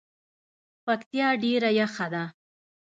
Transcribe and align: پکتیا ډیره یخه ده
پکتیا 0.85 1.27
ډیره 1.43 1.69
یخه 1.79 2.07
ده 2.13 2.23